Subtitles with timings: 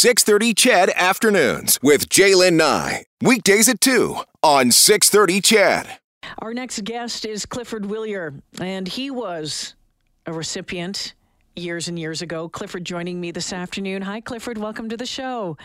[0.00, 3.04] 630 CHED Afternoons with Jaylen Nye.
[3.20, 5.98] Weekdays at 2 on 630 CHED.
[6.38, 9.74] Our next guest is Clifford Willier, and he was
[10.24, 11.12] a recipient
[11.54, 12.48] years and years ago.
[12.48, 14.00] Clifford joining me this afternoon.
[14.00, 14.56] Hi, Clifford.
[14.56, 15.58] Welcome to the show.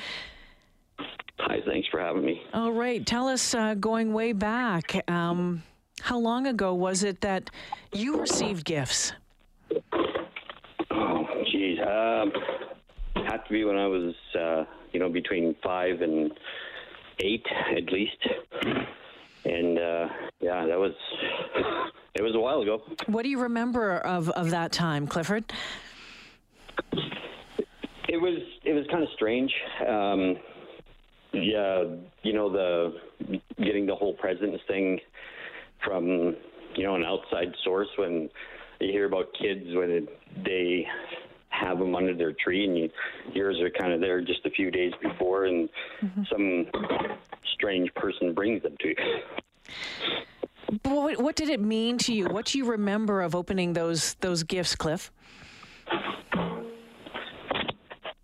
[1.40, 2.42] Hi, thanks for having me.
[2.54, 3.06] All right.
[3.06, 5.64] Tell us, uh, going way back, um,
[6.02, 7.50] how long ago was it that
[7.94, 9.14] you received gifts?
[10.92, 11.80] Oh, geez.
[11.80, 12.34] Um,
[13.36, 16.32] had to be when I was, uh, you know, between five and
[17.20, 18.18] eight at least.
[19.44, 20.08] And uh,
[20.40, 20.94] yeah, that was
[22.16, 22.82] it was a while ago.
[23.08, 25.52] What do you remember of, of that time, Clifford?
[28.08, 29.54] It was it was kind of strange.
[29.86, 30.38] Um,
[31.34, 31.84] yeah,
[32.24, 35.00] you know the getting the whole presents thing
[35.84, 36.36] from
[36.76, 38.30] you know an outside source when
[38.80, 40.08] you hear about kids when
[40.44, 40.88] they
[41.60, 42.90] have them under their tree and you,
[43.34, 45.70] yours are kind of there just a few days before and
[46.02, 46.24] mm-hmm.
[46.32, 46.66] some
[47.54, 48.96] strange person brings them to you.
[50.84, 52.26] What, what did it mean to you?
[52.28, 55.12] What do you remember of opening those those gifts, Cliff?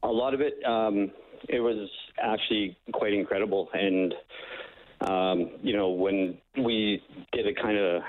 [0.03, 0.63] A lot of it.
[0.65, 1.11] Um,
[1.49, 1.89] it was
[2.21, 4.13] actually quite incredible, and
[5.01, 8.01] um, you know when we did a kind of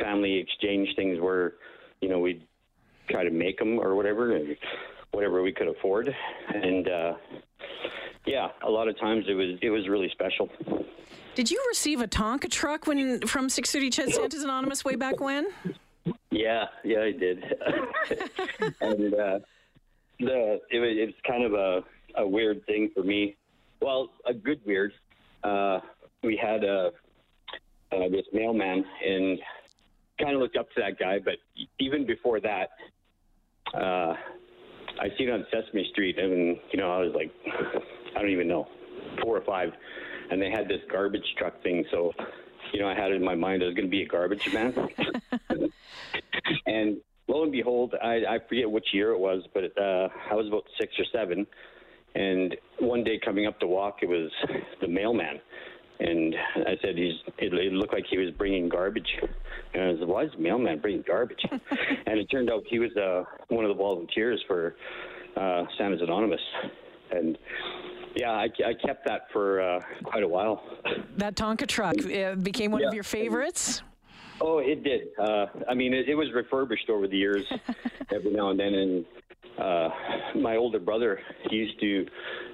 [0.00, 1.54] family exchange things where
[2.00, 2.42] you know we'd
[3.10, 4.56] try to make them or whatever, we
[5.64, 6.14] could afford,
[6.52, 7.14] and uh,
[8.26, 10.48] yeah, a lot of times it was it was really special.
[11.34, 15.48] Did you receive a Tonka truck when from 630 CHED Santa's Anonymous way back when?
[16.30, 17.42] Yeah, yeah, I did.
[18.80, 19.38] and uh,
[20.20, 21.82] the it was it's kind of a
[22.16, 23.36] a weird thing for me.
[23.80, 24.92] Well, a good weird.
[25.42, 25.80] Uh,
[26.22, 26.90] we had a
[27.92, 29.38] uh, this mailman and
[30.20, 31.34] kind of looked up to that guy, but
[31.78, 32.70] even before that,
[33.74, 34.14] uh,
[35.00, 37.32] I seen it on Sesame Street, and you know, I was like,
[38.16, 38.66] I don't even know,
[39.22, 39.72] four or five
[40.30, 41.84] and they had this garbage truck thing.
[41.90, 42.12] So,
[42.72, 44.52] you know, I had it in my mind I was going to be a garbage
[44.52, 44.74] man.
[46.66, 46.96] and
[47.28, 50.64] lo and behold, I, I forget which year it was, but uh, I was about
[50.80, 51.46] six or seven.
[52.14, 54.30] And one day coming up to walk, it was
[54.80, 55.40] the mailman.
[56.00, 59.08] And I said, he's, it, it looked like he was bringing garbage.
[59.72, 61.40] And I was why is the mailman bringing garbage?
[61.50, 64.74] and it turned out he was uh, one of the volunteers for
[65.36, 66.40] uh, Santa's Anonymous.
[67.12, 67.38] And
[68.16, 70.62] yeah, I, I kept that for uh, quite a while.
[71.16, 72.88] That Tonka truck uh, became one yeah.
[72.88, 73.82] of your favorites?
[74.40, 75.08] Oh, it did.
[75.18, 77.44] Uh, I mean, it, it, was refurbished over the years,
[78.14, 78.74] every now and then.
[78.74, 79.04] And
[79.58, 79.88] uh,
[80.34, 82.06] my older brother, he used to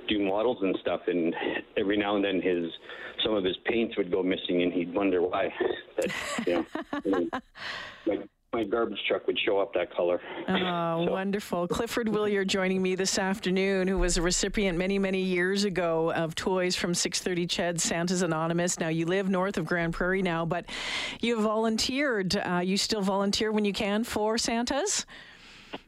[0.09, 1.35] do models and stuff, and
[1.77, 2.71] every now and then his
[3.25, 5.53] some of his paints would go missing, and he'd wonder why.
[5.97, 6.67] That, you
[7.13, 7.29] know,
[8.07, 10.21] like my garbage truck would show up that color.
[10.49, 11.13] Oh, so.
[11.13, 11.69] wonderful.
[11.69, 16.35] Clifford Willier joining me this afternoon, who was a recipient many, many years ago of
[16.35, 18.81] toys from 630 CHED Santa's Anonymous.
[18.81, 20.67] Now, you live north of Grande Prairie now, but
[21.21, 22.37] you volunteered.
[22.37, 25.07] Uh, you still volunteer when you can for Santa's?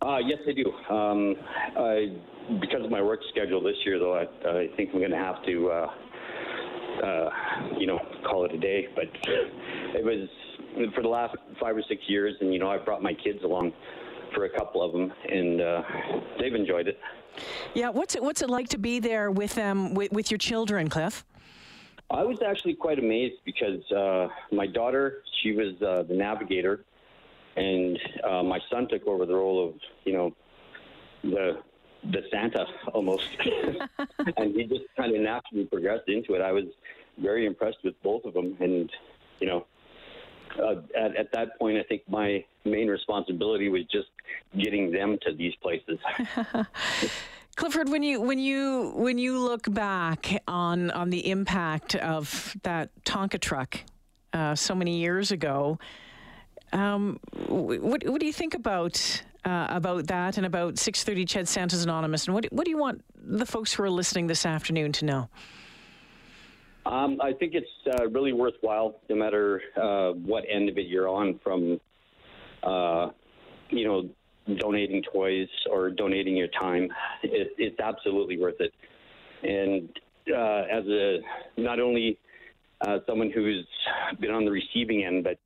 [0.00, 0.94] Uh, yes, I do.
[0.94, 1.36] Um,
[1.76, 2.16] I,
[2.60, 5.44] because of my work schedule this year, though, I, I think I'm going to have
[5.46, 5.90] to, uh,
[7.04, 7.30] uh,
[7.78, 8.88] you know, call it a day.
[8.94, 10.28] But it was
[10.94, 13.72] for the last five or six years, and you know I've brought my kids along
[14.34, 15.82] for a couple of them, and uh,
[16.38, 16.98] they've enjoyed it.
[17.74, 20.88] Yeah, what's it what's it like to be there with them with, with your children,
[20.88, 21.24] Cliff?
[22.10, 26.84] I was actually quite amazed because uh, my daughter, she was uh, the navigator,
[27.56, 29.74] and uh, my son took over the role of
[30.04, 30.32] you know
[31.22, 31.58] the
[32.10, 33.28] the Santa almost,
[34.36, 36.40] and he just kind of naturally progressed into it.
[36.40, 36.64] I was
[37.18, 38.90] very impressed with both of them, and
[39.40, 39.66] you know
[40.58, 44.08] uh, at, at that point, I think my main responsibility was just
[44.58, 45.98] getting them to these places.
[47.56, 52.90] Clifford, when you when you when you look back on on the impact of that
[53.04, 53.78] Tonka truck
[54.32, 55.78] uh, so many years ago,
[56.72, 61.84] um, what what do you think about uh, about that and about 630 CHED Santa's
[61.84, 62.26] Anonymous?
[62.26, 65.28] And what what do you want the folks who are listening this afternoon to know?
[66.84, 71.08] Um, I think it's uh, really worthwhile, no matter uh, what end of it you're
[71.08, 71.80] on, from
[72.62, 73.10] uh,
[73.70, 74.08] you know
[74.58, 76.88] donating toys or donating your time.
[77.22, 78.72] It, it's absolutely worth it.
[79.44, 79.88] And
[80.34, 81.18] uh, as a
[81.56, 82.18] not only
[82.80, 83.66] uh, someone who's
[84.20, 85.38] been on the receiving end, but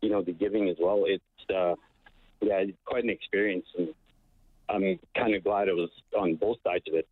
[0.00, 1.74] you know the giving as well, it's uh,
[2.40, 3.88] yeah, it's quite an experience, and
[4.68, 7.08] I'm kind of glad it was on both sides of it.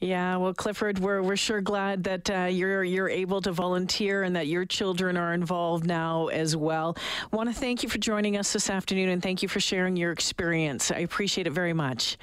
[0.00, 4.34] Yeah, well, Clifford, we're we're sure glad that uh, you're you're able to volunteer and
[4.34, 6.96] that your children are involved now as well.
[7.30, 10.10] Want to thank you for joining us this afternoon and thank you for sharing your
[10.10, 10.90] experience.
[10.90, 12.16] I appreciate it very much.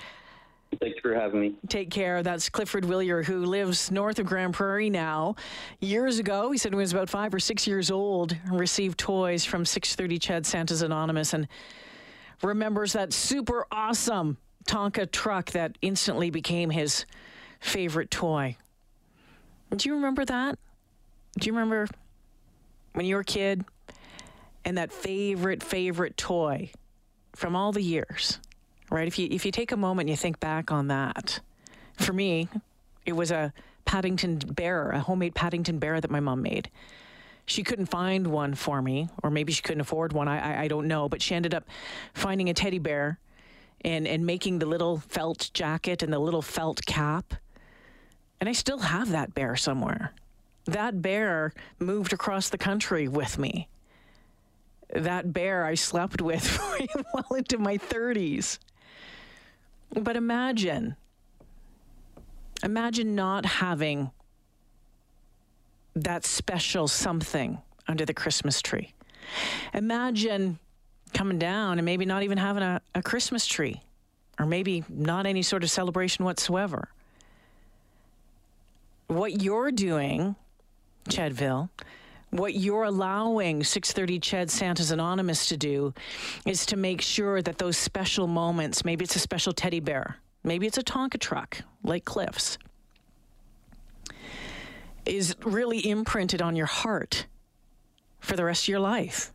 [0.80, 1.56] Thanks for having me.
[1.68, 2.24] Take care.
[2.24, 5.36] That's Clifford Willier, who lives north of Grande Prairie now.
[5.80, 9.44] Years ago, he said he was about five or six years old, and received toys
[9.44, 11.48] from 630 CHED Santa's Anonymous and
[12.44, 17.06] remembers that super awesome Tonka truck that instantly became his
[17.60, 18.56] favorite toy.
[19.76, 20.58] Do you remember that?
[21.40, 21.88] Do you remember
[22.94, 23.66] when you were a kid
[24.66, 26.72] and that favorite, favorite toy
[27.36, 28.40] from all the years?
[28.90, 29.08] Right?
[29.08, 31.40] If you if you take a moment and you think back on that,
[31.98, 32.48] for me,
[33.06, 33.54] it was a
[33.86, 36.70] Paddington bear, a homemade Paddington bear that my mom made.
[37.46, 40.28] She couldn't find one for me, or maybe she couldn't afford one.
[40.28, 41.66] I, I, I don't know, but she ended up
[42.14, 43.18] finding a teddy bear
[43.82, 47.34] and and making the little felt jacket and the little felt cap.
[48.40, 50.14] And I still have that bear somewhere.
[50.66, 53.68] That bear moved across the country with me.
[54.94, 56.60] That bear I slept with
[57.14, 58.60] well into my 30s.
[59.94, 60.96] But imagine,
[62.64, 64.12] imagine not having
[65.96, 68.94] that special something under the Christmas tree.
[69.74, 70.60] Imagine
[71.14, 73.82] coming down and maybe not even having a, a Christmas tree
[74.40, 76.90] or maybe not any sort of celebration whatsoever.
[79.08, 80.36] What you're doing,
[81.10, 81.70] Chedville,
[82.32, 85.94] what you're allowing 630 Ched Santa's Anonymous to do
[86.46, 90.68] is to make sure that those special moments, maybe it's a special teddy bear, maybe
[90.68, 92.58] it's a Tonka truck like Cliff's,
[95.06, 97.26] is really imprinted on your heart
[98.20, 99.34] for the rest of your life.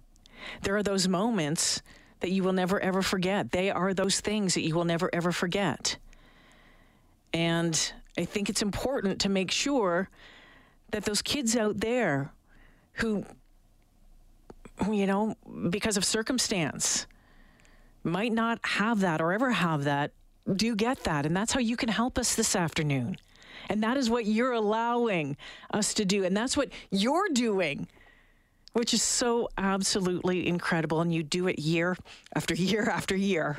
[0.62, 1.82] There are those moments
[2.20, 3.50] that you will never ever forget.
[3.50, 5.96] They are those things that you will never ever forget.
[7.32, 10.08] And I think it's important to make sure
[10.90, 12.32] that those kids out there
[12.94, 13.24] who,
[14.90, 15.36] you know,
[15.70, 17.06] because of circumstance,
[18.02, 20.12] might not have that or ever have that,
[20.56, 21.26] do get that.
[21.26, 23.16] And that's how you can help us this afternoon.
[23.68, 25.36] And that is what you're allowing
[25.72, 26.24] us to do.
[26.24, 27.88] And that's what you're doing,
[28.74, 31.00] which is so absolutely incredible.
[31.00, 31.96] And you do it year
[32.34, 33.58] after year after year.